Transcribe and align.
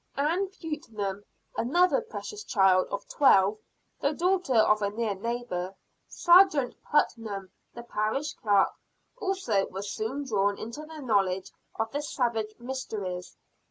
Ann 0.17 0.49
Putnam, 0.49 1.23
another 1.57 2.01
precocious 2.01 2.43
child 2.43 2.87
of 2.89 3.07
twelve, 3.07 3.59
the 3.99 4.13
daughter 4.13 4.55
of 4.55 4.81
a 4.81 4.89
near 4.89 5.13
neighbor, 5.13 5.75
Sergeant 6.07 6.73
Putnam, 6.83 7.51
the 7.75 7.83
parish 7.83 8.33
clerk, 8.33 8.71
also 9.17 9.67
was 9.67 9.93
soon 9.93 10.23
drawn 10.23 10.57
into 10.57 10.87
the 10.87 11.01
knowledge 11.01 11.51
of 11.75 11.91
the 11.91 12.01
savage 12.01 12.55
mysteries. 12.57 13.37